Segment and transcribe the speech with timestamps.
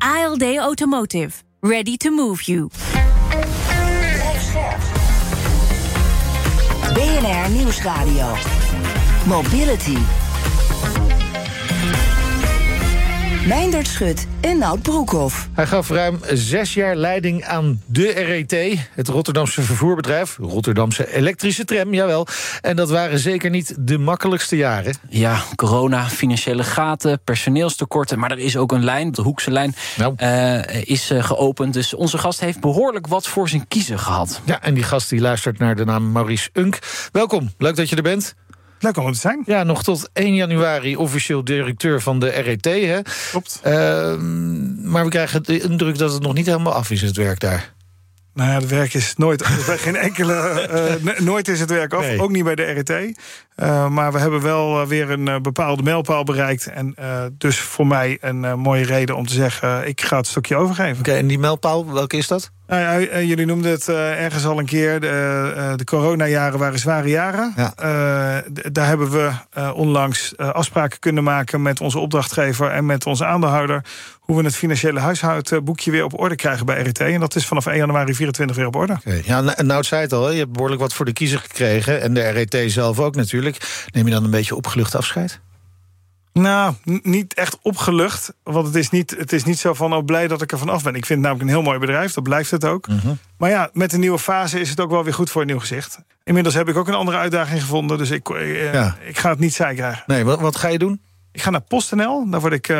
[0.00, 1.42] ALD Automotive.
[1.60, 2.70] Ready to move you.
[6.94, 8.36] BNR Nieuwsradio.
[9.26, 9.98] Mobility.
[13.48, 15.48] Meindert Schut en Nout Broekhoff.
[15.52, 20.36] Hij gaf ruim zes jaar leiding aan de RET, het Rotterdamse vervoerbedrijf.
[20.40, 22.26] Rotterdamse elektrische tram, jawel.
[22.60, 24.94] En dat waren zeker niet de makkelijkste jaren.
[25.08, 28.18] Ja, corona, financiële gaten, personeelstekorten.
[28.18, 30.12] Maar er is ook een lijn, de Hoekse lijn, Nou.
[30.16, 31.72] eh, is eh, geopend.
[31.74, 34.40] Dus onze gast heeft behoorlijk wat voor zijn kiezen gehad.
[34.44, 36.78] Ja, en die gast die luistert naar de naam Maurice Unk.
[37.12, 38.34] Welkom, leuk dat je er bent.
[38.80, 39.42] Leuk om er te zijn.
[39.46, 42.64] Ja, nog tot 1 januari officieel directeur van de RET.
[42.64, 43.00] Hè?
[43.30, 43.60] Klopt.
[43.62, 47.40] Ehm, maar we krijgen de indruk dat het nog niet helemaal af is, het werk
[47.40, 47.72] daar.
[48.34, 49.44] Nou ja, het werk is nooit.
[49.66, 50.34] bij geen enkele.
[50.34, 52.00] eh, nooit is het werk af.
[52.00, 52.20] Nee.
[52.22, 53.18] Ook niet bij de RET.
[53.58, 56.66] Eh, maar we hebben wel eh, weer een eh, bepaalde mijlpaal bereikt.
[56.66, 56.94] En
[57.38, 60.98] dus voor mij een mooie reden om te zeggen: ik ga het stokje overgeven.
[60.98, 62.50] Oké, en die mijlpaal, welke is dat?
[62.66, 65.00] Nou ja, jullie noemden het ergens al een keer.
[65.00, 67.52] De, de coronajaren waren zware jaren.
[67.56, 67.72] Ja.
[68.72, 69.30] Daar hebben we
[69.74, 73.84] onlangs afspraken kunnen maken met onze opdrachtgever en met onze aandeelhouder.
[74.18, 77.00] Hoe we het financiële huishoudboekje weer op orde krijgen bij RET.
[77.00, 78.96] En dat is vanaf 1 januari 24 weer op orde.
[79.24, 82.02] Ja, nou, nou zei het al, je hebt behoorlijk wat voor de kiezer gekregen.
[82.02, 83.47] En de RET zelf ook natuurlijk.
[83.92, 85.40] Neem je dan een beetje opgelucht afscheid?
[86.32, 88.32] Nou, niet echt opgelucht.
[88.42, 90.82] Want het is niet, het is niet zo van, oh blij dat ik er vanaf
[90.82, 90.94] ben.
[90.94, 92.86] Ik vind het namelijk een heel mooi bedrijf, dat blijft het ook.
[93.38, 95.58] Maar ja, met een nieuwe fase is het ook wel weer goed voor een nieuw
[95.58, 95.98] gezicht.
[96.24, 97.98] Inmiddels heb ik ook een andere uitdaging gevonden.
[97.98, 98.96] Dus ik, eh, Ja.
[99.06, 100.02] ik ga het niet saai krijgen.
[100.06, 101.00] Nee, wat, wat ga je doen?
[101.32, 102.30] Ik ga naar PostNL.
[102.30, 102.76] Daar word ik eh,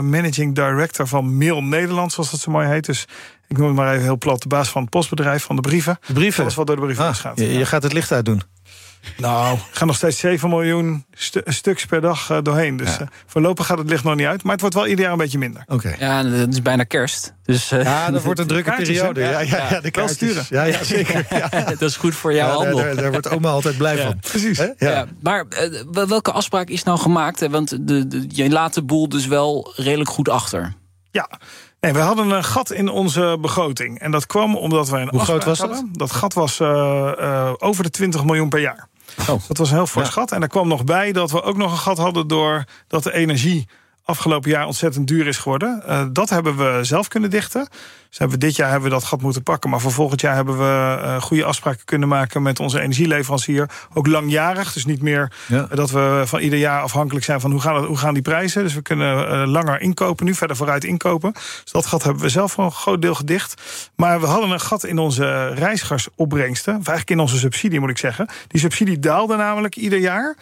[0.00, 2.84] managing director van Mail Nederland, zoals dat zo mooi heet.
[2.86, 3.06] Dus
[3.48, 5.98] ik noem het maar even heel plat de baas van het postbedrijf, van de brieven.
[6.06, 6.42] De brieven?
[6.42, 7.38] Alles wat door de brievenbus Ah, gaat.
[7.38, 8.42] je, je gaat het licht uitdoen.
[9.16, 12.76] Nou, ik ga nog steeds 7 miljoen stu- stuks per dag eh, doorheen.
[12.76, 13.00] Dus Ja.
[13.00, 14.42] eh, voorlopig gaat het licht nog niet uit.
[14.42, 15.62] Maar het wordt wel ieder jaar een beetje minder.
[15.66, 15.94] Oké.
[15.98, 17.34] Ja, en het is bijna kerst.
[17.44, 19.20] Dus eh, Ja, dat wordt een drukke Kaartjes, periode.
[19.20, 20.16] Ja, ja, ja, de Wel kaartjes.
[20.16, 20.44] sturen.
[20.48, 21.26] Ja, ja, zeker.
[21.50, 21.64] Ja.
[21.64, 22.76] dat is goed voor jouw handel.
[22.76, 24.18] daar, daar wordt oma altijd blij van.
[24.20, 24.58] Precies.
[24.58, 24.72] Ja.
[24.78, 25.06] Ja.
[25.22, 27.40] maar eh, wel- welke afspraak is nou gemaakt?
[27.40, 27.50] hè?
[27.50, 30.74] Want de, de, je laat de boel dus wel redelijk goed achter.
[31.10, 31.28] Ja.
[31.80, 33.98] Nee, we hadden een gat in onze begroting.
[33.98, 35.70] En dat kwam omdat wij een Hoe groot afspraak was dat?
[35.76, 35.92] hadden.
[35.92, 38.88] Dat gat was eh, eh, over de 20 miljoen per jaar.
[39.20, 39.26] Oh.
[39.48, 40.12] Dat was een heel fors Ja.
[40.12, 40.32] gat.
[40.32, 42.26] En er kwam nog bij dat we ook nog een gat hadden...
[42.26, 43.68] doordat de energie
[44.04, 45.82] afgelopen jaar ontzettend duur is geworden.
[45.86, 47.68] Eh, dat hebben we zelf kunnen dichten.
[48.16, 49.70] Dus hebben we dit jaar hebben we dat gat moeten pakken.
[49.70, 52.42] Maar voor volgend jaar hebben we eh, goede afspraken kunnen maken...
[52.42, 53.70] met onze energieleverancier.
[53.94, 54.72] Ook langjarig.
[54.72, 55.62] Dus niet meer Ja.
[55.62, 57.40] dat we van ieder jaar afhankelijk zijn...
[57.40, 58.62] van hoe gaan, het, hoe gaan die prijzen.
[58.62, 61.32] Dus we kunnen eh, langer inkopen nu, verder vooruit inkopen.
[61.32, 63.62] Dus dat gat hebben we zelf voor een groot deel gedicht.
[63.96, 66.72] Maar we hadden een gat in onze reizigersopbrengsten.
[66.72, 68.28] Of eigenlijk in onze subsidie, moet ik zeggen.
[68.48, 70.36] Die subsidie daalde namelijk ieder jaar.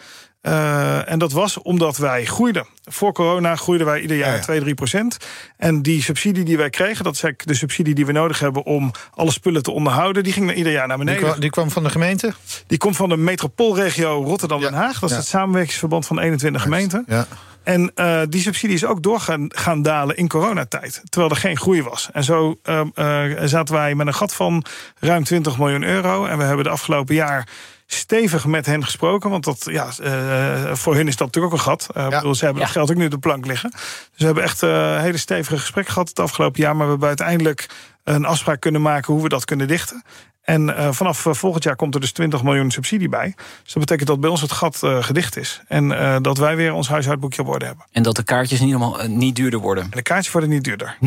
[0.45, 2.65] Eh, en dat was omdat wij groeiden.
[2.83, 4.41] Voor corona groeiden wij ieder jaar Ja, ja.
[4.41, 5.17] 2, 3 procent.
[5.57, 8.91] En die subsidie die wij kregen, dat is de subsidie die we nodig hebben om
[9.13, 11.27] alle spullen te onderhouden, die ging ieder jaar naar Die, beneden.
[11.27, 12.33] kwam, die kwam van de gemeente?
[12.67, 14.99] Die komt van de metropoolregio Rotterdam-Den Haag.
[14.99, 15.21] Dat is ja.
[15.21, 17.03] het samenwerkingsverband van 21 gemeenten.
[17.07, 17.27] Ja.
[17.63, 21.01] En eh, die subsidie is ook doorgaan gaan dalen in coronatijd.
[21.09, 22.09] Terwijl er geen groei was.
[22.13, 24.65] En zo eh, eh, zaten wij met een gat van
[24.99, 26.25] ruim 20 miljoen euro.
[26.25, 27.47] En we hebben de afgelopen jaar
[27.85, 29.29] stevig met hen gesproken.
[29.29, 31.87] Want dat, ja, eh, voor hun is dat natuurlijk ook een gat.
[32.05, 32.67] Ik bedoel, ze hebben Ja.
[32.67, 33.69] dat geld ook nu op de plank liggen.
[33.71, 33.81] Dus
[34.17, 36.75] we hebben echt eh, hele stevige gesprekken gehad het afgelopen jaar.
[36.75, 37.69] Maar we hebben uiteindelijk
[38.03, 40.03] een afspraak kunnen maken hoe we dat kunnen dichten.
[40.45, 43.33] En eh, vanaf eh, volgend jaar komt er dus 20 miljoen subsidie bij.
[43.63, 45.61] Dus dat betekent dat bij ons het gat eh, gedicht is.
[45.67, 47.85] En eh, dat wij weer ons huishoudboekje op orde hebben.
[47.91, 49.83] En dat de kaartjes niet, allemaal, eh, niet duurder worden.
[49.83, 50.97] 0% En de kaartjes worden niet duurder.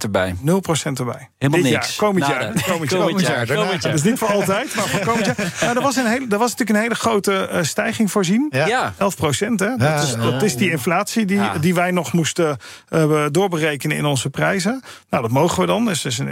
[0.00, 0.34] erbij.
[0.42, 1.28] 0% erbij.
[1.38, 1.86] Helemaal Dit niks.
[1.86, 2.38] jaar, komend jaar.
[2.38, 3.00] Komend jaar.
[3.00, 3.62] Komend jaar, daarna.
[3.64, 3.92] komend jaar.
[3.92, 5.52] Dat is niet voor altijd, maar voor komend jaar.
[5.60, 8.46] Nou, er, was een hele, er was natuurlijk een hele grote eh, stijging voorzien.
[8.50, 8.66] Ja.
[8.66, 8.94] Ja.
[8.98, 9.66] 11 procent, hè?
[9.76, 10.16] Dat, Ja, is, ja.
[10.16, 11.58] dat is die inflatie die, Ja.
[11.58, 12.56] die wij nog moesten
[12.88, 14.82] eh, doorberekenen in onze prijzen.
[15.10, 15.84] Nou, dat mogen we dan.
[15.84, 16.26] Dus, dus, eh,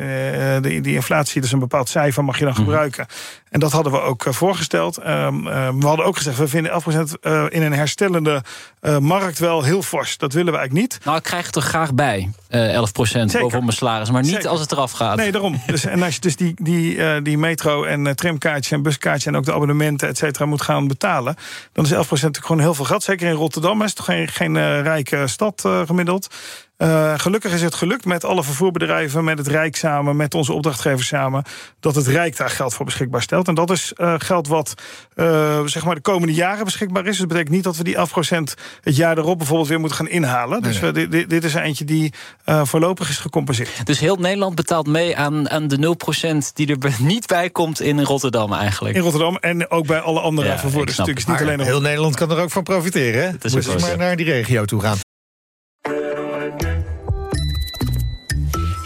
[0.61, 3.07] die, die inflatie, dus een bepaald cijfer mag je dan gebruiken.
[3.55, 4.99] En dat hadden we ook eh, voorgesteld.
[4.99, 8.43] Ehm, ehm, we hadden ook gezegd, we vinden 11 procent eh, in een herstellende
[8.81, 10.17] eh, markt wel heel fors.
[10.17, 11.05] Dat willen we eigenlijk niet.
[11.05, 13.41] Nou, ik krijg het er graag bij, eh 11% Zeker.
[13.41, 14.11] bovenop mijn salaris.
[14.11, 14.49] Maar niet Zeker.
[14.49, 15.17] als het eraf gaat.
[15.17, 15.63] Nee, daarom.
[15.67, 19.27] Dus, en als je dus die, die, die metro- en tramkaartjes en buskaartjes...
[19.27, 21.37] en ook de abonnementen, et cetera, moet gaan betalen...
[21.73, 23.03] dan is 11% natuurlijk gewoon heel veel geld.
[23.03, 26.29] Zeker in Rotterdam is het toch geen, geen rijke stad gemiddeld.
[26.79, 31.07] Uh, gelukkig is het gelukt met alle vervoerbedrijven, met het Rijk samen, met onze opdrachtgevers
[31.07, 31.43] samen,
[31.81, 33.49] dat het Rijk daar geld voor beschikbaar stelt.
[33.49, 34.75] En dat is uh, geld wat
[35.17, 37.19] uh, zeg maar de komende jaren beschikbaar is.
[37.19, 37.99] dat betekent niet dat we die 11%
[38.81, 40.63] het jaar erop bijvoorbeeld weer moeten gaan inhalen.
[40.63, 41.09] Nee, dus nee.
[41.09, 42.13] Dit, dit, is eentje die
[42.45, 43.87] voorlopig is gecompenseerd.
[43.87, 45.97] Dus heel Nederland betaalt mee aan, aan de
[46.43, 48.97] 0% die er niet bij komt in Rotterdam eigenlijk.
[48.97, 50.97] In Rotterdam en ook bij alle andere ja, vervoerders.
[50.97, 53.23] Natuurlijk niet alleen heel Nederland kan er ook van profiteren.
[53.23, 53.51] Hè?
[53.51, 55.04] Moet maar naar die regio toe gaan.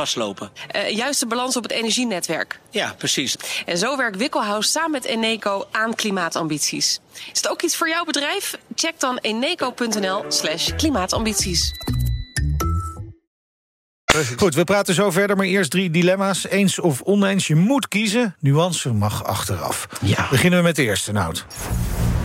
[0.00, 0.50] vastlopen.
[0.76, 2.60] Uh, juist de balans op het energienetwerk.
[2.70, 3.36] Ja, precies.
[3.66, 7.00] En zo werkt Wikkelhuis samen met Eneco aan klimaatambities.
[7.32, 8.58] Is het ook iets voor jouw bedrijf?
[8.74, 11.72] Check dan eneco.nl slash klimaatambities.
[14.36, 16.48] Goed, we praten zo verder, maar eerst drie dilemma's.
[16.48, 18.36] Eens of oneens, je moet kiezen.
[18.38, 19.88] Nuance mag achteraf.
[20.00, 20.26] Ja.
[20.30, 21.46] Beginnen we met de eerste, Nout.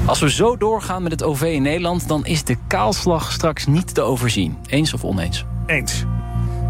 [0.06, 2.08] Als we zo doorgaan met het OV in Nederland...
[2.08, 4.58] dan is de kaalslag straks niet te overzien.
[4.68, 5.46] Eens of oneens?
[5.66, 6.04] Eens.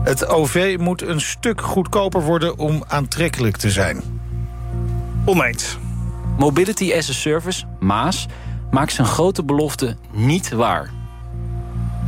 [0.05, 4.01] Het OV moet een stuk goedkoper worden om aantrekkelijk te zijn.
[5.25, 5.77] Oneens.
[6.37, 8.25] Mobility as a Service, MAAS,
[8.71, 10.91] maakt zijn grote belofte niet waar.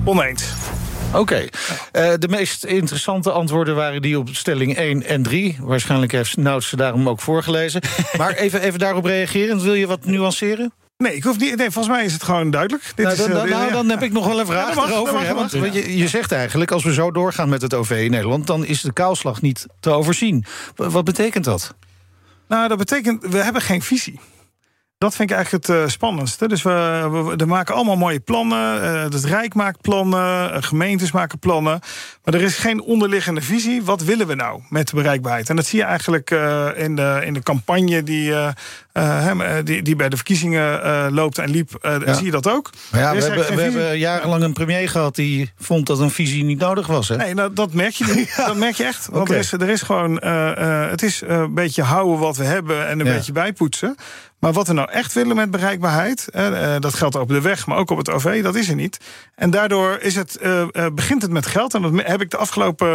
[0.04, 0.54] Oneens.
[1.08, 1.20] Oké.
[1.20, 1.44] Okay.
[1.44, 5.58] Uh, de meest interessante antwoorden waren die op stelling 1 en 3.
[5.60, 7.82] Waarschijnlijk heeft Nout ze daarom ook voorgelezen.
[8.18, 9.62] maar even, even daarop reageren.
[9.62, 10.74] Wil je wat nuanceren?
[10.98, 12.92] Nee, ik hoef niet, nee, volgens mij is het gewoon duidelijk.
[12.96, 15.36] Dit nou, dan, is, uh, nou, dan heb ik nog wel een vraag ja, erover.
[15.36, 18.48] want, je, je zegt eigenlijk, als we zo doorgaan met het OV in Nederland...
[18.48, 20.46] dan is de kaalslag niet te overzien.
[20.76, 21.76] Wat betekent dat?
[22.48, 24.20] Nou, dat betekent, we hebben geen visie.
[25.00, 26.48] Dat vind ik eigenlijk het uh, spannendste.
[26.48, 28.84] Dus we, we, we, maken allemaal mooie plannen.
[28.84, 30.54] Uh, het Rijk maakt plannen.
[30.54, 31.80] Uh, gemeentes maken plannen.
[32.24, 33.84] Maar er is geen onderliggende visie.
[33.84, 35.50] Wat willen we nou met de bereikbaarheid?
[35.50, 36.30] En dat zie je eigenlijk
[36.76, 38.34] in, de, in de campagne die,
[39.64, 41.78] die, die, bij de verkiezingen loopt en liep.
[41.82, 42.14] Ja.
[42.14, 42.70] Zie je dat ook?
[42.92, 46.44] Maar ja, we, hebben, we hebben, jarenlang een premier gehad die vond dat een visie
[46.44, 47.08] niet nodig was.
[47.08, 47.16] Hè?
[47.16, 48.34] Nee, nou, dat merk je niet.
[48.38, 48.46] ja.
[48.46, 49.08] Dat merk je echt.
[49.08, 49.36] Want okay.
[49.36, 50.16] er, is, er is gewoon.
[50.90, 53.96] het is een beetje houden wat we hebben en een beetje bijpoetsen.
[54.40, 57.78] Maar wat we nou echt willen met bereikbaarheid, eh, dat geldt op de weg, maar
[57.78, 59.00] ook op het OV, dat is er niet.
[59.36, 61.74] En daardoor is het, uh, begint het met geld.
[61.74, 62.88] En dat heb ik de afgelopen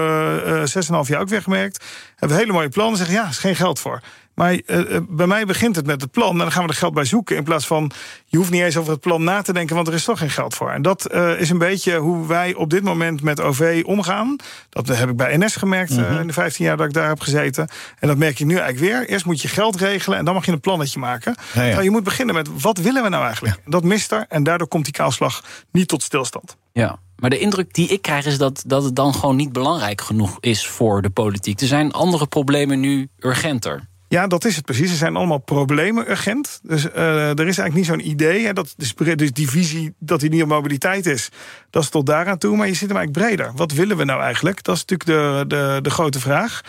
[0.46, 1.84] uh, 6,5 jaar ook weer gemerkt.
[2.16, 4.00] Hebben hele mooie plannen, zeggen ja, er is geen geld voor.
[4.34, 6.30] Maar uh, bij mij begint het met het plan.
[6.30, 7.36] En dan gaan we er geld bij zoeken.
[7.36, 7.90] In plaats van,
[8.24, 9.74] je hoeft niet eens over het plan na te denken...
[9.74, 10.70] want er is toch geen geld voor.
[10.70, 14.36] En dat uh, is een beetje hoe wij op dit moment met OV omgaan.
[14.68, 16.20] Dat heb ik bij NS gemerkt mm -hmm.
[16.20, 17.68] in de 15 jaar dat ik daar heb gezeten.
[17.98, 19.08] En dat merk je nu eigenlijk weer.
[19.08, 21.34] Eerst moet je geld regelen en dan mag je een plannetje maken.
[21.52, 21.80] Ja, ja.
[21.80, 23.56] je moet beginnen met, wat willen we nou eigenlijk?
[23.64, 23.70] Ja.
[23.70, 25.42] Dat mist er en daardoor komt die kaalslag
[25.72, 26.56] niet tot stilstand.
[26.72, 30.00] Ja, maar de indruk die ik krijg is dat, dat het dan gewoon niet belangrijk
[30.00, 31.60] genoeg is voor de politiek.
[31.60, 33.90] Er zijn andere problemen nu urgenter.
[34.12, 34.90] Ja, dat is het precies.
[34.90, 36.60] Er zijn allemaal problemen urgent.
[36.62, 38.44] Dus uh, er is eigenlijk niet zo'n idee.
[38.44, 41.28] Hè, dat, dus, dus die visie dat die niet op mobiliteit is,
[41.70, 42.56] dat is tot daaraan toe.
[42.56, 43.52] Maar je zit hem eigenlijk breder.
[43.56, 44.62] Wat willen we nou eigenlijk?
[44.62, 46.60] Dat is natuurlijk de, de, de grote vraag.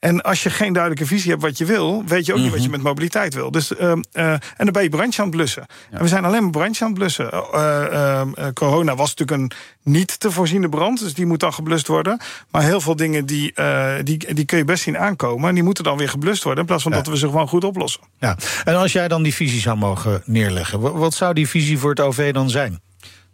[0.00, 2.52] En als je geen duidelijke visie hebt wat je wil, weet je ook mm -hmm.
[2.52, 2.76] niet wat je mhm.
[2.76, 3.50] met mobiliteit wil.
[3.50, 3.92] Dus, uh, uh,
[4.32, 5.66] en dan ben je brandje aan het blussen.
[5.90, 5.96] Ja.
[5.96, 7.30] En we zijn alleen maar brandje aan het blussen.
[7.54, 8.22] Uh,
[8.54, 9.58] corona was natuurlijk een
[9.92, 12.20] niet te voorziene brand, dus die moet dan geblust worden.
[12.50, 13.54] Maar heel veel dingen die,
[14.02, 15.48] die, die kun je best zien aankomen.
[15.48, 16.98] En die moeten dan weer geblust worden, in plaats van ja.
[16.98, 18.00] dat we ze gewoon goed oplossen.
[18.18, 18.36] Ja.
[18.64, 22.00] En als jij dan die visie zou mogen neerleggen, wat zou die visie voor het
[22.00, 22.80] OV dan zijn?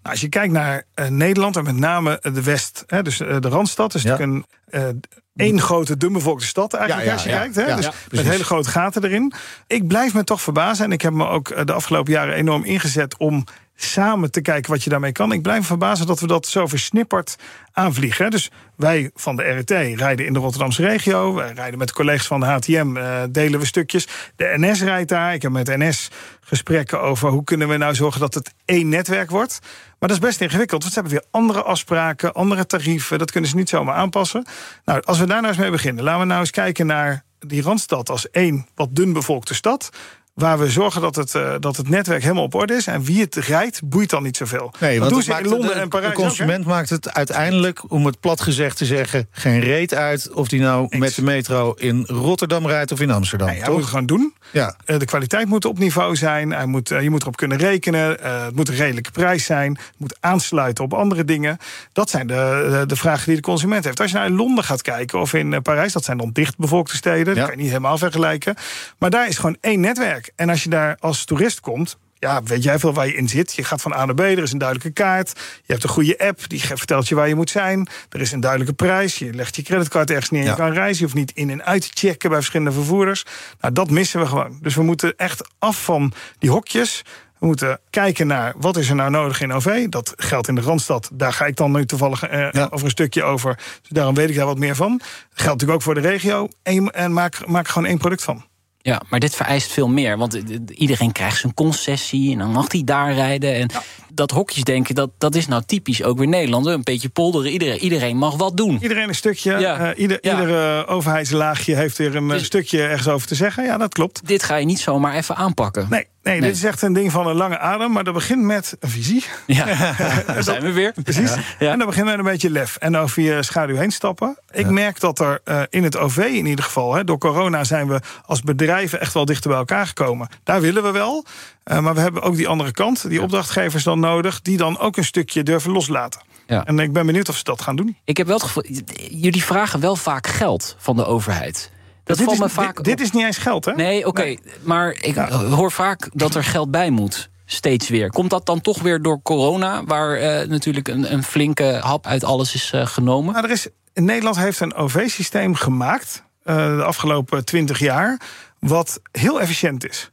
[0.06, 3.94] Nou, als je kijkt naar Nederland en met name de West, hè, dus de Randstad,
[3.94, 4.10] is ja.
[4.10, 5.00] natuurlijk een
[5.36, 7.54] één grote dumbevolkte stad eigenlijk, ja, ja, als je kijkt.
[7.54, 7.76] Hè?
[7.76, 9.32] dus met hele grote gaten erin.
[9.66, 10.84] Ik blijf me toch verbazen.
[10.84, 13.44] En ik heb me ook de afgelopen jaren enorm ingezet om
[13.76, 15.32] samen te kijken wat je daarmee kan.
[15.32, 17.36] Ik blijf verbazen dat we dat zo versnipperd
[17.72, 18.30] aanvliegen.
[18.30, 21.34] Dus wij van de RET rijden in de Rotterdamse regio.
[21.34, 24.08] Wij rijden met de collega's van de HTM, uh, delen we stukjes.
[24.36, 25.34] De NS rijdt daar.
[25.34, 29.30] Ik heb met NS gesprekken over hoe kunnen we nou zorgen dat het één netwerk
[29.30, 29.58] wordt.
[29.98, 33.18] Maar dat is best ingewikkeld, want ze hebben weer andere afspraken, andere tarieven.
[33.18, 34.44] Dat kunnen ze niet zomaar aanpassen.
[34.84, 37.62] Nou, als we daar nou eens mee beginnen, laten we nou eens kijken naar die
[37.62, 39.90] Randstad als één wat dun bevolkte stad
[40.36, 42.86] Waar we zorgen dat het, uh, dat het netwerk helemaal op orde is.
[42.86, 44.72] En wie het rijdt, boeit dan niet zoveel.
[44.80, 46.14] Nee, dat want doen ze in Londen en Parijs.
[46.14, 50.32] De consument ook, maakt het uiteindelijk, om het plat gezegd te zeggen, geen reet uit.
[50.32, 51.00] Of die nou Eens.
[51.00, 53.48] met de metro in Rotterdam rijdt of in Amsterdam.
[53.48, 54.34] Nee, hij moet het gewoon doen.
[54.52, 54.76] Ja.
[54.86, 56.50] Uh, de kwaliteit moet op niveau zijn.
[56.50, 58.16] Hij moet, uh, je moet erop kunnen rekenen.
[58.20, 59.72] het moet een redelijke prijs zijn.
[59.72, 61.58] Het moet aansluiten op andere dingen.
[61.92, 64.00] Dat zijn de, de, de, vragen die de consument heeft.
[64.00, 67.34] Als je naar Londen gaat kijken of in Parijs, dat zijn dan dichtbevolkte steden.
[67.34, 67.40] Ja.
[67.40, 68.54] Dat kan je niet helemaal vergelijken.
[68.98, 70.25] Maar daar is gewoon één netwerk.
[70.34, 73.54] En als je daar als toerist komt, ja, weet jij veel waar je in zit.
[73.54, 75.32] Je gaat van A naar B, er is een duidelijke kaart.
[75.64, 77.88] Je hebt een goede app, die vertelt je waar je moet zijn.
[78.08, 79.18] Er is een duidelijke prijs.
[79.18, 80.50] Je legt je creditcard ergens neer ja.
[80.50, 80.96] je kan reizen.
[80.96, 83.24] Je hoeft niet in en uit te checken bij verschillende vervoerders.
[83.60, 84.58] Nou, dat missen we gewoon.
[84.60, 87.02] Dus we moeten echt af van die hokjes.
[87.38, 89.88] We moeten kijken naar wat is er nou nodig in OV.
[89.88, 91.10] Dat geldt in de Randstad.
[91.12, 92.68] Daar ga ik dan nu toevallig eh, ja.
[92.70, 93.54] over een stukje over.
[93.54, 94.96] Dus daarom weet ik daar wat meer van.
[94.98, 96.48] Dat geldt natuurlijk ook voor de regio.
[96.62, 98.44] En, en maak, maak er gewoon één product van.
[98.86, 100.18] Ja, maar dit vereist veel meer.
[100.18, 100.34] Want
[100.70, 103.54] iedereen krijgt zijn concessie en dan mag hij daar rijden.
[103.54, 103.82] En ja.
[104.12, 106.66] dat hokjesdenken, dat, dat is nou typisch ook weer Nederland.
[106.66, 107.52] Een beetje polderen.
[107.52, 108.78] Iedereen, iedereen mag wat doen.
[108.82, 109.58] Iedereen een stukje.
[109.58, 109.80] Ja.
[109.80, 110.30] Uh, ieder, ja.
[110.30, 113.64] Iedere overheidslaagje heeft weer een dus, stukje ergens over te zeggen.
[113.64, 114.26] Ja, dat klopt.
[114.26, 115.86] Dit ga je niet zomaar even aanpakken.
[115.90, 118.42] Nee, Nee, nee, dit is echt een ding van een lange adem, maar dat begint
[118.42, 119.24] met een visie.
[119.46, 119.64] Ja,
[120.26, 120.94] daar zijn we weer.
[121.02, 121.34] Precies.
[121.58, 121.72] Ja.
[121.72, 124.38] En dan begint met een beetje lef en over je schaduw heen stappen.
[124.50, 124.70] Ik ja.
[124.70, 128.00] merk dat er uh, in het OV in ieder geval, hè, door corona zijn we
[128.24, 130.28] als bedrijven echt wel dichter bij elkaar gekomen.
[130.44, 131.24] Daar willen we wel.
[131.64, 134.96] Uh, maar we hebben ook die andere kant, die opdrachtgevers dan nodig, die dan ook
[134.96, 136.20] een stukje durven loslaten.
[136.46, 136.64] Ja.
[136.64, 137.96] En ik ben benieuwd of ze dat gaan doen.
[138.04, 138.64] Ik heb wel het gevoel,
[139.10, 141.74] jullie vragen wel vaak geld van de overheid.
[142.06, 143.72] Dat dit, valt is, me vaak dit, dit, is niet eens geld, hè?
[143.72, 144.08] Nee, oké.
[144.08, 144.54] Okay, nee.
[144.62, 145.30] Maar ik ja.
[145.30, 147.28] hoor vaak dat er geld bij moet.
[147.44, 148.10] Steeds weer.
[148.10, 152.24] Komt dat dan toch weer door corona, waar uh, natuurlijk een, een, flinke hap uit
[152.24, 153.32] alles is uh, genomen?
[153.32, 158.20] Nou, er is, Nederland heeft een OV-systeem gemaakt uh, de afgelopen twintig jaar,
[158.58, 160.10] wat heel efficiënt is.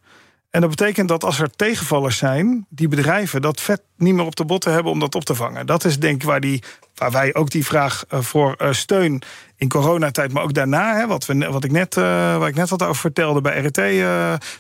[0.54, 4.36] En dat betekent dat als er tegenvallers zijn, die bedrijven dat vet niet meer op
[4.36, 5.66] de botten hebben om dat op te vangen.
[5.66, 6.64] Dat is denk ik waar, die,
[6.96, 9.22] waar wij ook die vraag uh, voor uh, steun
[9.56, 12.04] in coronatijd, maar ook daarna, hè, wat, we, wat ik net, uh,
[12.38, 13.82] waar ik net wat over vertelde bij RT,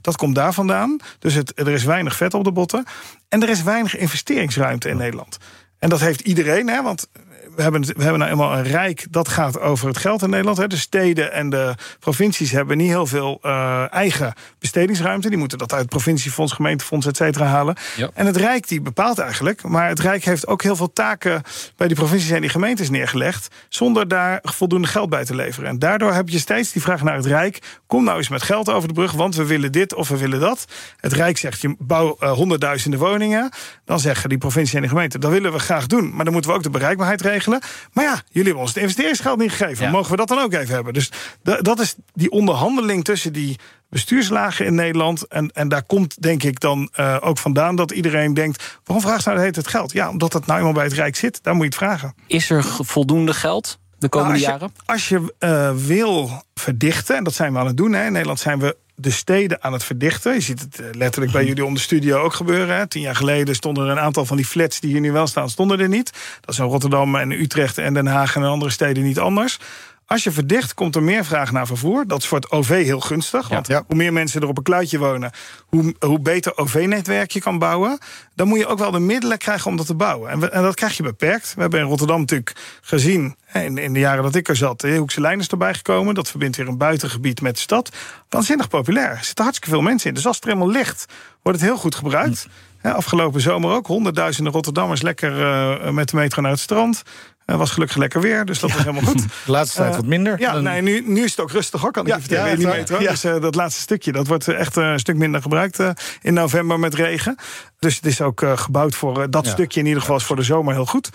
[0.02, 0.98] dat komt daar vandaan.
[1.20, 2.86] Dus het, er is weinig vet op de botten.
[3.30, 5.38] En er is weinig investeringsruimte in Nederland.
[5.80, 7.08] En dat heeft iedereen, hè, want
[7.56, 10.58] we hebben, we hebben nou eenmaal een rijk dat gaat over het geld in Nederland.
[10.58, 10.68] Hè.
[10.68, 15.30] De steden en de provincies hebben niet heel veel uh, eigen bestedingsruimte.
[15.30, 17.76] Die moeten dat uit provinciefonds, gemeentefonds, et cetera halen.
[17.96, 18.10] Ja.
[18.14, 19.64] En het Rijk die bepaalt eigenlijk.
[19.64, 21.42] Maar het Rijk heeft ook heel veel taken
[21.78, 23.48] bij die provincies en die gemeentes neergelegd.
[23.70, 25.70] Zonder daar voldoende geld bij te leveren.
[25.70, 27.60] En daardoor heb je steeds die vraag naar het Rijk.
[27.88, 30.40] Kom nou eens met geld over de brug, want we willen dit of we willen
[30.40, 30.66] dat.
[30.98, 33.52] Het Rijk zegt, je bouw uh, honderdduizenden woningen.
[33.86, 36.16] Dan zeggen die provincie en de gemeente, dat willen we graag doen.
[36.16, 37.42] Maar dan moeten we ook de bereikbaarheid regelen.
[37.48, 39.86] Maar ja, jullie hebben ons het investeringsgeld niet gegeven.
[39.86, 39.92] Ja.
[39.92, 40.94] Mogen we dat dan ook even hebben?
[40.94, 43.60] Dus dat is die onderhandeling tussen die
[43.90, 45.28] bestuurslagen in Nederland.
[45.28, 48.80] En, en daar komt denk ik dan uh, ook vandaan dat iedereen denkt...
[48.84, 49.92] waarom vraagt nou het, het geld?
[49.92, 51.44] Ja, omdat het nou eenmaal bij het Rijk zit.
[51.44, 52.16] Daar moet je het vragen.
[52.28, 54.74] Is er voldoende geld de komende nou, jaren?
[54.86, 57.94] Als je uh, wil verdichten, en dat zijn we aan het doen...
[57.94, 60.34] Hè, in Nederland zijn we de steden aan het verdichten.
[60.34, 62.76] Je ziet het eh, letterlijk bij jullie onder studio ook gebeuren.
[62.76, 62.88] Hè.
[62.88, 65.50] Tien jaar geleden stonden er een aantal van die flats die hier nu wel staan,
[65.50, 66.12] stonden er niet.
[66.42, 69.60] Dat is in Rotterdam en Utrecht en Den Haag en andere steden niet anders.
[70.06, 72.08] Als je verdicht, komt er meer vraag naar vervoer.
[72.08, 73.48] Dat is voor het OV heel gunstig.
[73.48, 73.84] Want ja.
[73.88, 75.32] hoe meer mensen er op een kluitje wonen,
[75.66, 77.98] hoe, hoe beter OV-netwerk je kan bouwen.
[78.36, 80.30] Dan moet je ook wel de middelen krijgen om dat te bouwen.
[80.30, 81.54] En, we, en dat krijg je beperkt.
[81.56, 84.96] We hebben in Rotterdam natuurlijk gezien, in, in de jaren dat ik er zat, de
[84.96, 86.14] Hoekse lijn is erbij gekomen.
[86.14, 87.90] Dat verbindt weer een buitengebied met de stad.
[88.30, 89.10] Waanzinnig populair.
[89.10, 90.16] Er zitten hartstikke veel mensen in.
[90.16, 91.06] Dus als het er helemaal ligt,
[91.42, 92.48] wordt het heel goed gebruikt.
[92.84, 93.88] Ja, afgelopen zomer ook.
[93.88, 97.04] Honderdduizenden Rotterdammers lekker uh, met de metro naar het strand.
[97.46, 98.76] Het was gelukkig lekker weer, dus dat ja.
[98.76, 99.22] was helemaal goed.
[99.46, 100.40] De laatste tijd uh, wat minder.
[100.40, 102.60] Ja, nee, nu, nu is het ook rustig hoor, kan ik ja, je vertellen.
[102.60, 102.98] Ja, metro.
[102.98, 105.80] Dus uh, dat laatste stukje, dat wordt echt een stuk minder gebruikt
[106.22, 107.36] in november met regen.
[107.80, 110.74] Dus het is ook gebouwd voor dat stukje in ieder geval is voor de zomer
[110.74, 111.10] heel goed.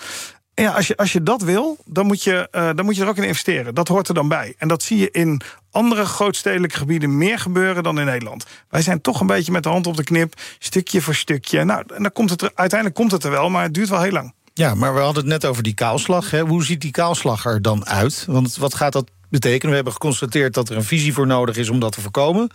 [0.54, 3.08] En ja, als je, als je dat wil, dan moet, je, dan moet je er
[3.08, 3.74] ook in investeren.
[3.74, 4.54] Dat hoort er dan bij.
[4.58, 8.46] En dat zie je in andere grootstedelijke gebieden meer gebeuren dan in Nederland.
[8.68, 11.64] Wij zijn toch een beetje met de hand op de knip, stukje voor stukje.
[11.64, 14.02] Nou, en dan komt het er, uiteindelijk komt het er wel, maar het duurt wel
[14.02, 14.34] heel lang.
[14.58, 16.30] Ja, maar we hadden het net over die kaalslag.
[16.30, 16.40] Hè.
[16.40, 18.24] Hoe ziet die kaalslag er dan uit?
[18.28, 19.68] Want wat gaat dat betekenen?
[19.68, 22.50] We hebben geconstateerd dat er een visie voor nodig is om dat te voorkomen.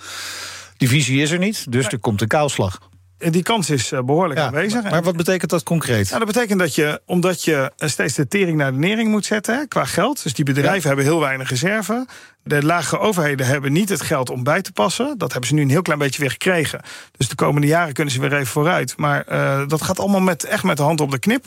[0.77, 2.79] Die visie is er niet, dus er komt een kaalslag.
[3.17, 4.83] Die kans is behoorlijk ja, aanwezig.
[4.89, 6.09] Maar wat betekent dat concreet?
[6.09, 9.67] Nou, dat betekent dat je, omdat je steeds de tering naar de nering moet zetten
[9.67, 10.23] qua geld.
[10.23, 10.87] Dus die bedrijven ja.
[10.87, 12.07] hebben heel weinig reserve.
[12.43, 15.17] De lage overheden hebben niet het geld om bij te passen.
[15.17, 16.81] Dat hebben ze nu een heel klein beetje weer gekregen.
[17.17, 18.97] Dus de komende jaren kunnen ze weer even vooruit.
[18.97, 21.45] Maar uh, dat gaat allemaal met, echt met de hand op de knip.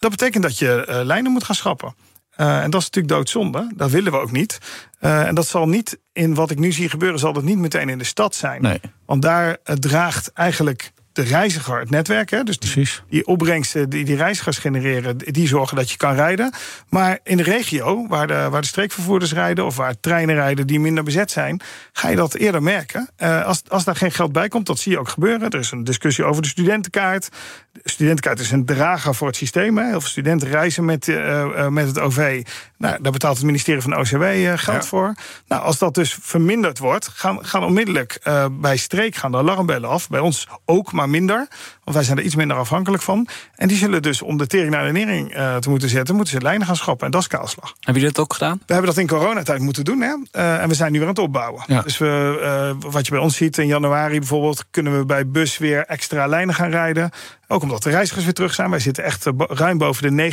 [0.00, 1.94] Dat betekent dat je uh, lijnen moet gaan schrappen.
[2.36, 3.70] Uh, en dat is natuurlijk doodzonde.
[3.74, 4.58] Dat willen we ook niet.
[5.00, 7.88] Uh, en dat zal niet in wat ik nu zie gebeuren, zal dat niet meteen
[7.88, 8.62] in de stad zijn.
[8.62, 8.80] Nee.
[9.06, 12.30] Want daar draagt eigenlijk de reiziger het netwerk.
[12.30, 12.42] Hè?
[12.42, 16.52] Dus die, die opbrengsten die die reizigers genereren, die zorgen dat je kan rijden.
[16.88, 20.80] Maar in de regio, waar de, waar de streekvervoerders rijden of waar treinen rijden die
[20.80, 21.60] minder bezet zijn,
[21.92, 23.10] ga je dat eerder merken.
[23.18, 25.50] Uh, als, als daar geen geld bij komt, dat zie je ook gebeuren.
[25.50, 27.28] Er is een discussie over de studentenkaart.
[27.72, 29.78] De studentenkaart is een drager voor het systeem.
[29.78, 29.84] Hè.
[29.84, 32.42] Heel veel studenten reizen met, uh, uh, met het OV.
[32.78, 34.24] Nou, daar betaalt het ministerie van OCW
[34.56, 34.82] geld ja.
[34.82, 35.14] voor.
[35.48, 40.08] Nou, als dat dus verminderd wordt, gaan, gaan onmiddellijk bij streek gaan de alarmbellen af.
[40.08, 41.48] Bij ons ook, maar minder.
[41.90, 43.28] Want wij zijn er iets minder afhankelijk van.
[43.54, 46.34] En die zullen dus, om de tering naar de nering uh, te moeten zetten, moeten
[46.34, 47.06] ze lijnen gaan schrappen.
[47.06, 47.74] En dat is kaalslag.
[47.80, 48.56] Hebben jullie dat ook gedaan?
[48.66, 50.00] We hebben dat in coronatijd moeten doen.
[50.00, 50.14] Hè?
[50.32, 51.62] Uh, en we zijn nu weer aan het opbouwen.
[51.66, 51.82] Ja.
[51.82, 52.38] Dus we,
[52.82, 56.26] uh, wat je bij ons ziet, in januari bijvoorbeeld, kunnen we bij bus weer extra
[56.26, 57.10] lijnen gaan rijden.
[57.52, 58.70] Ook omdat de reizigers weer terug zijn.
[58.70, 60.32] Wij zitten echt ruim boven de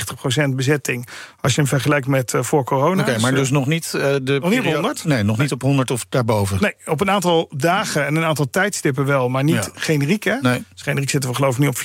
[0.50, 1.08] 90% bezetting.
[1.42, 3.02] Als je hem vergelijkt met uh, voor corona.
[3.02, 4.38] Oké, okay, maar dus nog niet uh, de.
[4.42, 5.04] Nog niet op 100?
[5.04, 6.58] Nee, nog niet op 100 of daarboven.
[6.62, 9.72] Nee, op een aantal dagen en een aantal tijdstippen wel, maar niet ja.
[9.74, 10.24] generiek.
[10.24, 10.36] Hè?
[10.42, 10.64] Nee.
[10.74, 11.78] Dus generiek zitten we geloof ik nu op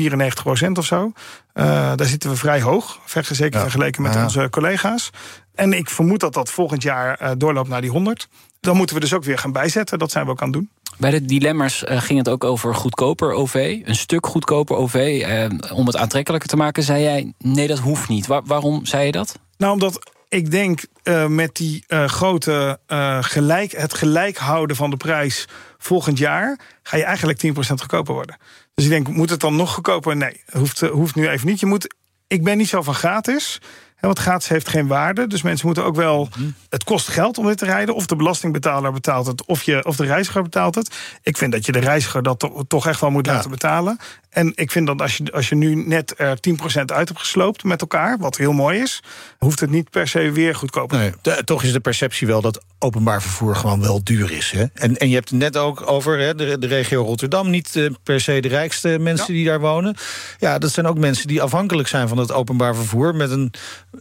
[0.66, 1.12] 94% of zo.
[1.54, 1.64] Uh,
[1.96, 3.60] daar zitten we vrij hoog, zeker ja.
[3.60, 4.22] vergeleken met ja.
[4.22, 5.10] onze collega's.
[5.54, 8.28] En ik vermoed dat dat volgend jaar doorloopt naar die 100.
[8.60, 9.98] Dan moeten we dus ook weer gaan bijzetten.
[9.98, 10.70] Dat zijn we ook aan het doen.
[10.98, 13.80] Bij de dilemma's uh, ging het ook over goedkoper OV.
[13.84, 15.24] Een stuk goedkoper OV.
[15.26, 17.32] Uh, om het aantrekkelijker te maken, zei jij...
[17.38, 18.26] nee, dat hoeft niet.
[18.26, 19.38] Waar, waarom zei je dat?
[19.56, 22.78] Nou, omdat ik denk uh, met die grote
[23.20, 26.58] gelijk, het gelijk houden van de prijs volgend jaar...
[26.82, 28.36] ga je eigenlijk 10% goedkoper worden.
[28.74, 30.16] Dus ik denk, moet het dan nog goedkoper?
[30.16, 31.60] Nee, hoeft, hoeft nu even niet.
[31.60, 31.94] Je moet,
[32.26, 33.60] ik ben niet zo van gratis...
[34.06, 35.26] Want gratis heeft geen waarde.
[35.26, 36.28] Dus mensen moeten ook wel.
[36.68, 37.94] Het kost geld om dit te rijden.
[37.94, 39.44] Of de belastingbetaler betaalt het.
[39.44, 40.94] Of, je, of de reiziger betaalt het.
[41.22, 43.32] Ik vind dat je de reiziger dat to, toch echt wel moet ja.
[43.32, 43.98] laten betalen.
[44.30, 47.64] En ik vind dat als je, als je nu net er 10% uit hebt gesloopt
[47.64, 48.18] met elkaar.
[48.18, 49.02] Wat heel mooi is.
[49.38, 50.98] Hoeft het niet per se weer goedkoper.
[50.98, 54.50] Nee, de, toch is de perceptie wel dat openbaar vervoer gewoon wel duur is.
[54.50, 54.64] Hè?
[54.74, 57.50] En, en je hebt het net ook over hè, de, de regio Rotterdam.
[57.50, 59.34] Niet uh, per se de rijkste mensen ja.
[59.34, 59.96] die daar wonen.
[60.38, 63.14] Ja, dat zijn ook mensen die afhankelijk zijn van het openbaar vervoer.
[63.14, 63.52] Met een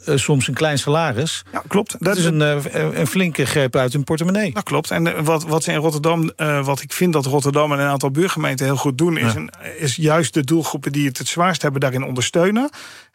[0.06, 1.44] uh, soms een klein salaris.
[1.52, 1.92] Ja, klopt.
[1.92, 2.58] Dat, dat is een, uh,
[2.94, 4.54] een flinke greep uit hun portemonnee.
[4.54, 4.92] Dat klopt.
[4.92, 6.32] En wat, wat ze in Rotterdam,
[6.64, 9.96] wat ik vind dat Rotterdam en een aantal buurgemeenten heel goed doen, is, een, is
[9.96, 12.70] juist de doelgroepen die het het zwaarst hebben daarin ondersteunen.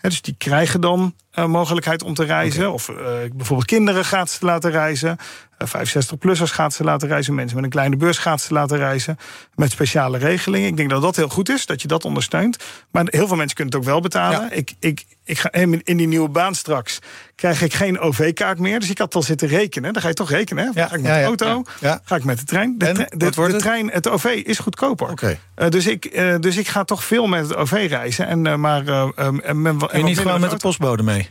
[0.07, 2.61] He, dus die krijgen dan uh, mogelijkheid om te reizen.
[2.61, 2.73] Okay.
[2.73, 2.97] Of uh,
[3.35, 5.17] bijvoorbeeld kinderen gaat ze laten reizen.
[5.59, 7.35] Uh, 65-plussers gaat ze laten reizen.
[7.35, 9.19] Mensen met een kleine beurs gaat ze laten reizen.
[9.55, 10.69] Met speciale regelingen.
[10.69, 12.57] Ik denk dat dat heel goed is, dat je dat ondersteunt.
[12.91, 14.41] Maar heel veel mensen kunnen het ook wel betalen.
[14.41, 14.51] Ja.
[14.51, 16.99] Ik, ik, ik ga in die nieuwe baan straks
[17.35, 18.81] krijg ik geen OV-kaart meer.
[18.81, 19.93] Dus ik had al zitten rekenen.
[19.93, 20.65] Dan ga je toch rekenen.
[20.65, 20.81] Hè?
[20.81, 21.63] Ja, ga ik met de auto?
[22.05, 22.79] Ga ik met de trein?
[22.79, 25.11] De, de, de, trein, het OV is goedkoper.
[25.11, 25.39] Okay.
[25.69, 28.27] Dus, ik, dus ik ga toch veel met het OV reizen.
[28.27, 31.29] En, maar, en, en niet gewoon met de postbode mee?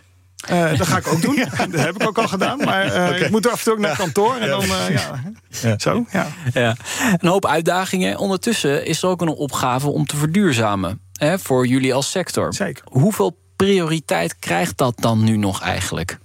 [0.51, 1.35] Uh, dat ga ik ook doen.
[1.71, 2.57] dat heb ik ook al gedaan.
[2.57, 3.19] Maar uh, okay.
[3.19, 4.35] ik moet af en toe ook naar kantoor.
[4.35, 5.23] En dan, uh, ja.
[5.61, 5.77] ja.
[5.77, 6.27] Zo, ja.
[6.53, 6.75] ja.
[7.17, 8.17] Een hoop uitdagingen.
[8.17, 10.99] Ondertussen is er ook een opgave om te verduurzamen.
[11.13, 12.53] Hè, voor jullie als sector.
[12.53, 12.83] Zeker.
[12.89, 16.17] Hoeveel prioriteit krijgt dat dan nu nog eigenlijk?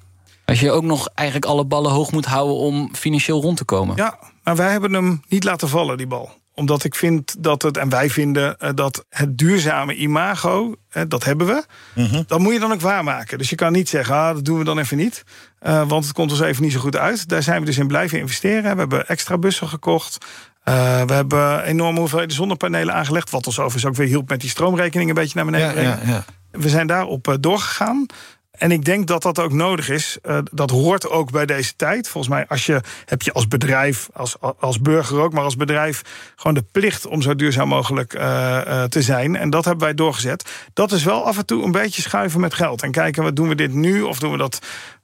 [0.44, 3.96] Als je ook nog eigenlijk alle ballen hoog moet houden om financieel rond te komen.
[3.96, 7.76] Ja, maar wij hebben hem niet laten vallen, die bal omdat ik vind dat het,
[7.76, 11.64] en wij vinden uh, dat het duurzame imago, uh, dat hebben we.
[11.94, 12.24] Mm -hmm.
[12.26, 13.38] Dat moet je dan ook waarmaken.
[13.38, 15.24] Dus je kan niet zeggen, ah, dat doen we dan even niet.
[15.62, 17.28] Uh, want het komt ons even niet zo goed uit.
[17.28, 18.72] Daar zijn we dus in blijven investeren.
[18.72, 20.26] We hebben extra bussen gekocht.
[20.64, 23.30] Uh, we hebben enorme hoeveelheden zonnepanelen aangelegd.
[23.30, 25.98] Wat ons overigens ook weer hielp met die stroomrekening een beetje naar beneden ja, brengen.
[26.06, 26.24] Ja, ja.
[26.50, 28.06] We zijn daarop doorgegaan.
[28.50, 30.18] En ik denk dat dat ook nodig is.
[30.22, 32.08] Uh, dat hoort ook bij deze tijd.
[32.08, 36.02] Volgens mij als je, heb je als bedrijf, als, als burger ook, maar als bedrijf
[36.36, 39.36] gewoon de plicht om zo duurzaam mogelijk uh, uh, te zijn.
[39.36, 40.68] En dat hebben wij doorgezet.
[40.72, 42.82] Dat is wel af en toe een beetje schuiven met geld.
[42.82, 44.02] En kijken, wat doen we dit nu?
[44.02, 44.58] Of doen we dat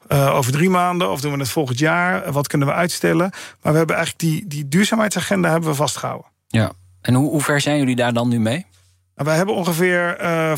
[0.09, 1.11] over drie maanden?
[1.11, 2.32] Of doen we het volgend jaar?
[2.32, 3.30] Wat kunnen we uitstellen?
[3.62, 6.30] Maar we hebben eigenlijk die, die duurzaamheidsagenda hebben we vastgehouden.
[6.46, 6.72] Ja.
[7.00, 8.66] En hoe, hoe ver zijn jullie daar dan nu mee?
[9.16, 10.57] Nou, wij hebben ongeveer uh, 40%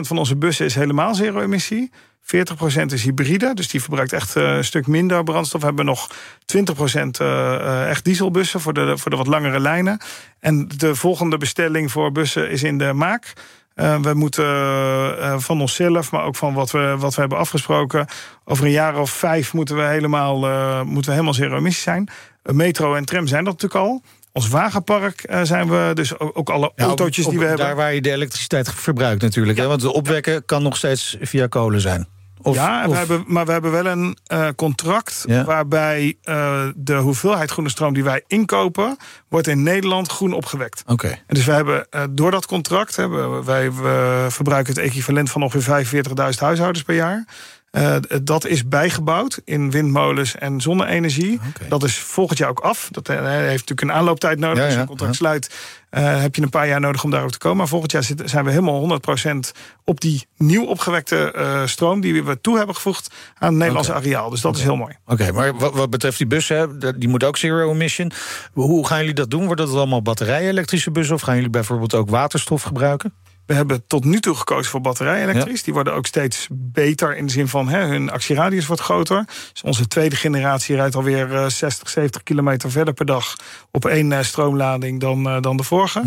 [0.00, 1.90] van onze bussen is helemaal zero-emissie.
[2.22, 5.60] 40% is hybride, dus die verbruikt echt uh, een stuk minder brandstof.
[5.60, 6.10] We hebben nog
[6.58, 10.00] 20% uh, echt dieselbussen voor de, voor de wat langere lijnen.
[10.38, 13.32] En de volgende bestelling voor bussen is in de maak.
[13.74, 18.06] We moeten van onszelf, maar ook van wat we, wat we hebben afgesproken.
[18.44, 20.38] Over een jaar of vijf moeten we helemaal,
[20.84, 22.08] moeten we helemaal zero emissie zijn.
[22.42, 24.02] Metro en tram zijn dat natuurlijk al.
[24.32, 27.56] Ons wagenpark uh, zijn we, dus ook, ook alle ja, autootjes op, die we daar
[27.56, 27.76] hebben.
[27.76, 29.56] Daar waar je de elektriciteit verbruikt natuurlijk.
[29.56, 29.62] Ja.
[29.62, 29.68] Hè?
[29.68, 32.08] Want de opwekken kan nog steeds via kolen zijn.
[32.42, 32.92] Of, ja, of...
[32.92, 35.44] We hebben, maar we hebben wel een uh, contract ja.
[35.44, 38.96] waarbij uh, de hoeveelheid groene stroom die wij inkopen,
[39.28, 40.82] wordt in Nederland groen opgewekt.
[40.82, 40.92] Oké.
[40.92, 41.10] Okay.
[41.10, 45.42] En dus we hebben uh, door dat contract, hebben wij we verbruiken het equivalent van
[45.42, 47.24] ongeveer 45.000 huishoudens per jaar.
[47.70, 51.40] Uh, dat is bijgebouwd in windmolens en zonne-energie.
[51.68, 52.88] Dat is volgend jaar ook af.
[52.90, 54.58] Dat uh, heeft natuurlijk een aanlooptijd nodig.
[54.58, 55.18] Ja, Als je een contract ja.
[55.18, 55.50] sluit,
[55.90, 57.56] uh, heb je een paar jaar nodig om daarop te komen.
[57.56, 59.36] Maar volgend jaar zijn we helemaal 100%
[59.84, 62.00] op die nieuw opgewekte eh, stroom...
[62.00, 64.30] die we toe hebben gevoegd aan het Nederlandse areaal.
[64.30, 64.94] Dus dat is heel mooi.
[65.06, 68.12] Oké, maar wat, wat betreft die bussen, hè, die moet ook zero emission.
[68.52, 69.46] Hoe gaan jullie dat doen?
[69.46, 71.14] Wordt dat allemaal batterij-elektrische bussen...
[71.14, 73.14] of gaan jullie bijvoorbeeld ook waterstof gebruiken?
[73.50, 75.62] We hebben tot nu toe gekozen voor batterij-elektrisch.
[75.62, 79.24] Die worden ook steeds beter in de zin van hè, hun actieradius wordt groter.
[79.52, 83.36] Dus onze tweede generatie rijdt alweer eh, 60, 70 kilometer verder per dag
[83.70, 86.02] op één eh, stroomlading dan, eh, dan de vorige.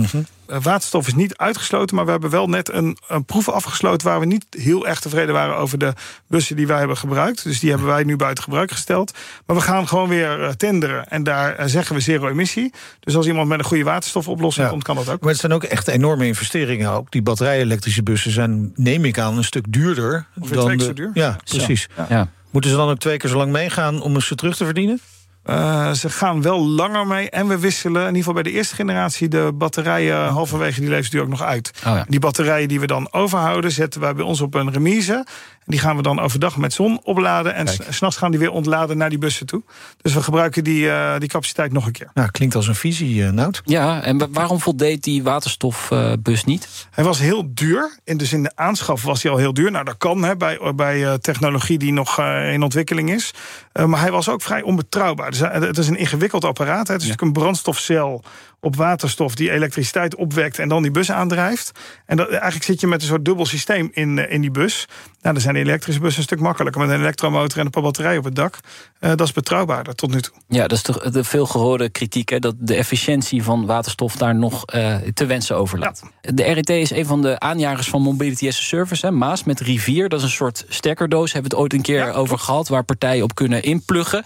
[0.46, 4.20] Eh, waterstof is niet uitgesloten, maar we hebben wel net een, een proef afgesloten waar
[4.20, 5.94] we niet heel erg tevreden waren over de
[6.28, 7.44] bussen die wij hebben gebruikt.
[7.44, 9.14] Dus die hebben wij nu buiten gebruik gesteld.
[9.46, 12.74] Maar we gaan gewoon weer tenderen en daar zeggen we zero emissie.
[13.00, 14.72] Dus als iemand met een goede waterstofoplossing Ja.
[14.72, 15.22] komt, kan dat ook.
[15.22, 17.12] Maar het zijn ook echt enorme investeringen ook.
[17.12, 20.26] Die batterij-elektrische bussen zijn, neem ik aan, een stuk duurder.
[20.40, 21.12] Ongeveer twee keer zo duur.
[21.14, 21.88] Ja, precies.
[22.10, 22.30] Ja.
[22.52, 25.00] Moeten ze dan ook twee keer zo lang meegaan om ze terug te verdienen?
[25.46, 27.30] Uh, ze gaan wel langer mee.
[27.30, 31.22] En we wisselen in ieder geval bij de eerste generatie de batterijen halverwege die levensduur
[31.22, 31.72] ook nog uit.
[31.78, 32.06] Oh ja.
[32.08, 35.26] Die batterijen die we dan overhouden, zetten wij bij ons op een remise.
[35.66, 37.56] En die gaan we dan overdag met zon opladen.
[37.56, 39.64] En s'nachts gaan die weer ontladen naar die bussen toe.
[40.02, 42.10] Dus we gebruiken die, uh, die capaciteit nog een keer.
[42.14, 43.62] Nou, klinkt als een visie, uh, Nout.
[43.66, 46.88] Ja, en wa- waarom voldeed die waterstofbus niet?
[46.92, 47.98] Hij was heel duur.
[48.04, 49.72] En dus in de aanschaf was hij al heel duur.
[49.72, 53.34] Nou, dat kan hè, bij, bij uh, technologie die nog uh, in ontwikkeling is.
[53.74, 55.32] Uh, maar hij was ook vrij onbetrouwbaar.
[55.32, 56.88] Dus, uh, het is een ingewikkeld apparaat.
[56.88, 56.94] Hè.
[56.94, 57.14] Het is Ja.
[57.14, 58.24] natuurlijk een brandstofcel
[58.64, 61.72] op waterstof die elektriciteit opwekt en dan die bus aandrijft.
[62.06, 64.86] En dat, eigenlijk zit je met een soort dubbel systeem in, uh, in die bus.
[65.22, 68.20] Nou, dan zijn elektrische bussen een stuk makkelijker met een elektromotor en een paar batterijen
[68.20, 68.60] op het dak.
[69.00, 70.34] Uh, dat is betrouwbaarder tot nu toe.
[70.48, 74.36] Ja, dat is toch de veel gehoorde kritiek, hè, dat de efficiëntie van waterstof daar
[74.36, 76.04] nog uh, te wensen overlaat.
[76.22, 79.60] De RET is een van de aanjagers van Mobility as a Service, hè, Maas met
[79.60, 80.10] Rivier.
[80.10, 82.12] Dat is een soort stekkerdoos, hebben we het ooit een keer Ja.
[82.12, 84.24] over gehad, waar partijen op kunnen inpluggen.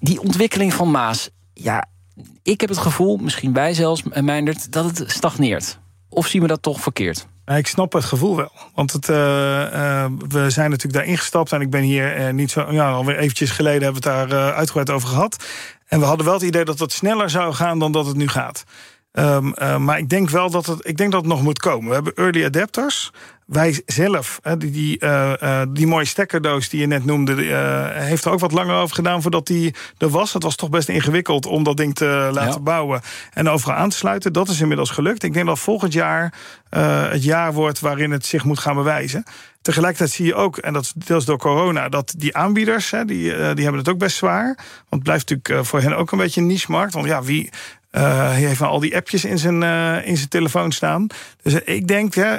[0.00, 1.84] Die ontwikkeling van Maas, ja,
[2.42, 5.78] ik heb het gevoel, misschien wij zelfs, Meindert, dat het stagneert.
[6.08, 7.26] Of zien we dat toch verkeerd?
[7.46, 8.52] Ik snap het gevoel wel.
[8.74, 11.52] Want het, uh, uh, we zijn natuurlijk daar ingestapt.
[11.52, 12.72] En ik ben hier niet zo.
[12.72, 15.44] Ja, alweer eventjes geleden hebben we het daar uitgebreid over gehad.
[15.86, 18.28] En we hadden wel het idee dat het sneller zou gaan dan dat het nu
[18.28, 18.64] gaat.
[19.12, 19.54] Um,
[19.84, 21.88] maar ik denk wel dat het, ik denk dat het nog moet komen.
[21.88, 23.10] We hebben early adapters.
[23.48, 28.30] Wij zelf, die, die, uh, die mooie stekkerdoos die je net noemde, uh, heeft er
[28.30, 30.32] ook wat langer over gedaan voordat die er was.
[30.32, 32.60] Het was toch best ingewikkeld om dat ding te laten ja.
[32.60, 33.00] bouwen
[33.32, 34.32] en overal aan te sluiten.
[34.32, 35.22] Dat is inmiddels gelukt.
[35.22, 36.34] Ik denk dat volgend jaar
[36.70, 39.24] uh, het jaar wordt waarin het zich moet gaan bewijzen.
[39.62, 43.30] Tegelijkertijd zie je ook, en dat is deels door corona, dat die aanbieders, hè, die,
[43.30, 44.46] die hebben het ook best zwaar.
[44.46, 46.92] Want het blijft natuurlijk voor hen ook een beetje een niche-markt.
[46.92, 47.50] Want ja, wie,
[48.00, 51.06] hij heeft al die appjes in zijn, uh, in zijn telefoon staan.
[51.42, 52.36] Dus uh, ik denk, hè,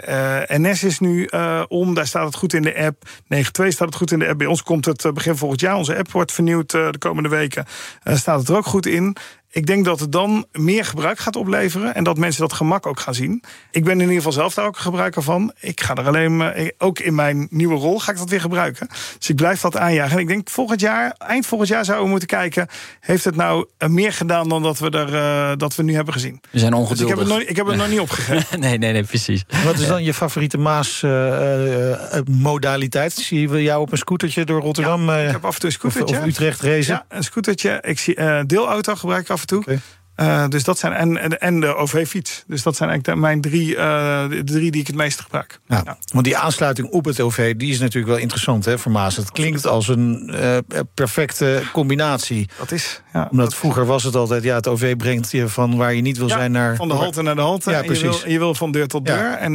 [0.58, 1.30] NS is nu
[1.67, 3.04] om, daar staat het goed in de app.
[3.28, 4.38] 92 staat het goed in de app.
[4.38, 5.76] Bij ons komt het begin volgend jaar.
[5.76, 7.65] Onze app wordt vernieuwd de komende weken.
[8.04, 9.15] staat het er ook goed in.
[9.52, 13.00] Ik denk dat het dan meer gebruik gaat opleveren en dat mensen dat gemak ook
[13.00, 13.44] gaan zien.
[13.72, 15.54] Ik ben in ieder geval zelf daar ook gebruiker van.
[15.60, 18.88] Ik ga er alleen, ook in mijn nieuwe rol ga ik dat weer gebruiken.
[19.18, 20.16] Dus ik blijf dat aanjagen.
[20.16, 22.68] En ik denk volgend jaar, eind volgend jaar zouden we moeten kijken,
[23.00, 26.42] heeft het nou meer gedaan dan dat we er uh, dat we nu hebben gezien?
[26.50, 26.98] We zijn ongeduldig.
[26.98, 28.60] Dus ik heb het nog, ik heb het nog niet opgegeven.
[28.60, 29.44] nee, nee, nee, precies.
[29.66, 31.92] Wat is dan je favoriete Maas uh,
[32.32, 33.14] modaliteit?
[33.14, 35.06] Zie je jou op een scootertje door Rotterdam?
[35.06, 36.16] Ja, ik heb af en toe een scootertje.
[36.16, 36.94] Of, of Utrecht racen?
[36.94, 37.78] Ja, een scootertje.
[37.82, 39.80] Ik zie uh, deelauto gebruik ik af en toe.
[40.19, 42.43] Uh, dus dat zijn en, en, en de OV-fiets.
[42.47, 45.60] Dus dat zijn eigenlijk de, mijn drie, uh, de drie die ik het meeste gebruik.
[45.67, 45.97] Ja, ja.
[46.13, 49.15] Want die aansluiting op het OV die is natuurlijk wel interessant hè, voor Maas.
[49.15, 50.58] Het klinkt als een uh,
[50.93, 52.49] perfecte combinatie.
[52.58, 53.01] Dat is.
[53.13, 56.01] Ja, Omdat dat vroeger was het altijd, ja, het OV brengt je van waar je
[56.01, 56.75] niet wil ja, zijn naar.
[56.75, 57.71] Van de halte naar de halte.
[57.71, 58.01] Ja, precies.
[58.01, 59.32] Je wil, je wil van deur tot deur.
[59.32, 59.53] En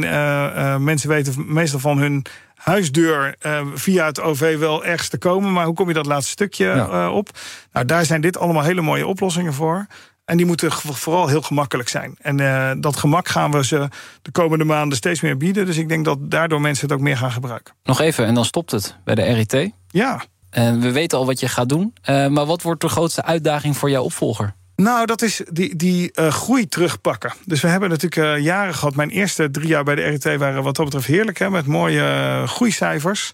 [0.83, 2.25] mensen weten meestal van hun
[2.65, 5.53] huisdeur uh, via het OV wel ergens te komen.
[5.53, 7.05] Maar hoe kom je dat laatste stukje ja.
[7.05, 7.29] uh, op?
[7.71, 9.85] Nou, daar zijn dit allemaal hele mooie oplossingen voor.
[10.25, 12.15] En die moeten vooral heel gemakkelijk zijn.
[12.21, 13.87] En uh, dat gemak gaan we ze
[14.21, 15.65] de komende maanden steeds meer bieden.
[15.65, 17.73] Dus ik denk dat daardoor mensen het ook meer gaan gebruiken.
[17.83, 19.71] Nog even, en dan stopt het bij de RIT.
[19.87, 20.23] Ja.
[20.49, 21.93] En we weten al wat je gaat doen.
[22.09, 24.53] Uh, maar wat wordt de grootste uitdaging voor jouw opvolger?
[24.75, 27.33] Nou, dat is die, die uh, groei terugpakken.
[27.45, 28.95] Dus we hebben natuurlijk uh, jaren gehad.
[28.95, 31.39] Mijn eerste drie jaar bij de RT waren wat dat betreft heerlijk.
[31.39, 33.31] Hè, met mooie uh, groeicijfers.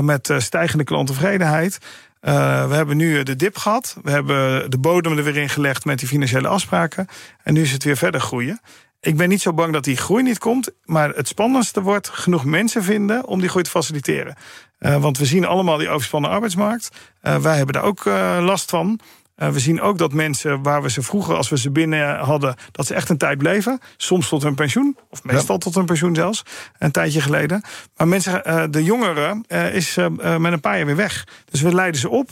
[0.00, 1.78] met stijgende klanttevredenheid.
[2.20, 3.96] Uh, we hebben nu de dip gehad.
[4.02, 7.06] We hebben de bodem er weer in gelegd met die financiële afspraken.
[7.42, 8.60] En nu is het weer verder groeien.
[9.00, 10.70] Ik ben niet zo bang dat die groei niet komt.
[10.84, 14.34] Maar het spannendste wordt genoeg mensen vinden om die groei te faciliteren.
[14.78, 16.90] Uh, want we zien allemaal die overspannen arbeidsmarkt.
[17.20, 18.04] Wij hebben daar ook
[18.40, 19.00] last van.
[19.42, 22.54] Uh, we zien ook dat mensen waar we ze vroeger, als we ze binnen hadden,
[22.72, 23.80] dat ze echt een tijd bleven.
[23.96, 26.42] Soms tot hun pensioen, of meestal tot hun pensioen zelfs,
[26.78, 27.62] een tijdje geleden.
[27.96, 29.96] Maar mensen, uh, de jongeren, uh, is
[30.38, 31.26] met een paar jaar weer weg.
[31.50, 32.30] Dus we leiden ze op.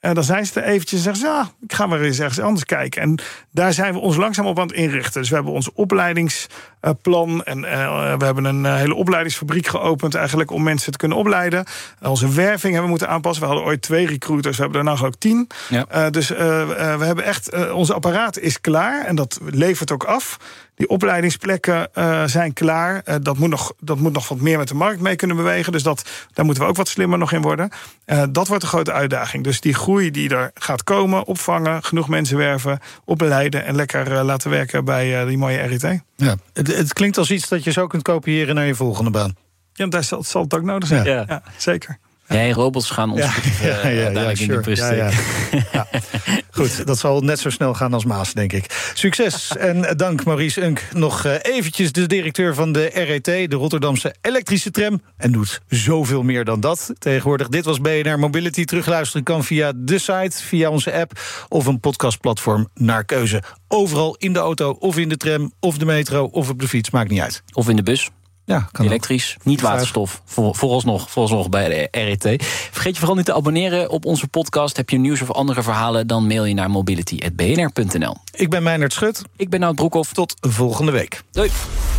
[0.00, 2.40] En dan zijn ze er eventjes en zeggen ze, ja, ik ga weer eens ergens
[2.40, 3.02] anders kijken.
[3.02, 3.18] En
[3.50, 5.20] daar zijn we ons langzaam op aan het inrichten.
[5.20, 10.62] Dus we hebben ons opleidingsplan en uh, we hebben een hele opleidingsfabriek geopend eigenlijk om
[10.62, 11.64] mensen te kunnen opleiden.
[12.02, 13.42] onze werving hebben we moeten aanpassen.
[13.42, 15.48] We hadden ooit twee recruiters, we hebben daarna ook tien.
[15.68, 15.86] Ja.
[15.94, 20.38] Uh, dus we hebben echt, onze apparaat is klaar en dat levert ook af.
[20.78, 23.02] Die opleidingsplekken uh, zijn klaar.
[23.04, 25.72] Uh, dat, moet nog, dat moet nog wat meer met de markt mee kunnen bewegen.
[25.72, 27.70] Dus dat, daar moeten we ook wat slimmer nog in worden.
[28.06, 29.44] Uh, dat wordt een grote uitdaging.
[29.44, 34.50] Dus die groei die er gaat komen, opvangen, genoeg mensen werven, opleiden en lekker laten
[34.50, 36.02] werken bij die mooie RIT.
[36.16, 39.36] Ja, het, het, klinkt als iets dat je zo kunt kopiëren naar je volgende baan.
[39.72, 41.04] Ja, daar zal, zal het ook nodig zijn.
[41.04, 41.98] Ja, ja zeker.
[42.28, 43.32] Jij, robots gaan ons ja,
[43.68, 44.70] ja, ja, ja, sure.
[44.70, 45.86] in ja,
[46.50, 48.90] Goed, dat zal net zo snel gaan als Maas, denk ik.
[48.94, 50.82] Succes en dank Maurice Unk.
[50.92, 55.02] Nog uh, eventjes de directeur van de RET, de Rotterdamse elektrische tram.
[55.16, 57.48] En doet zoveel meer dan dat tegenwoordig.
[57.48, 58.64] Dit was BNR Mobility.
[58.64, 61.20] Terugluisteren kan via de site, via onze app...
[61.48, 63.42] of een podcastplatform naar keuze.
[63.68, 66.90] Overal in de auto of in de tram of de metro of op de fiets,
[66.90, 67.42] maakt niet uit.
[67.52, 68.10] Of in de bus.
[68.48, 70.22] Ja, kan Elektrisch, niet waterstof.
[70.24, 72.44] Voor, vooralsnog, vooralsnog bij de RET.
[72.70, 74.76] Vergeet je vooral niet te abonneren op onze podcast.
[74.76, 78.16] Heb je nieuws of andere verhalen, dan mail je naar mobility.bnr.nl.
[78.32, 79.22] Ik ben Meijnerd Schut.
[79.36, 80.12] Ik ben Nout Broekhoff.
[80.12, 81.22] Tot volgende week.
[81.30, 81.50] Doei.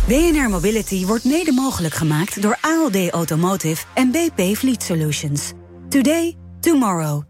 [0.06, 5.52] BNR Mobility wordt mede mogelijk gemaakt door ALD Automotive en BP Fleet Solutions.
[5.88, 7.29] Today, tomorrow.